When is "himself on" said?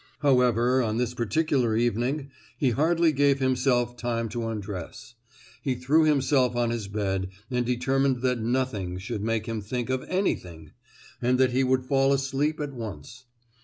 6.05-6.71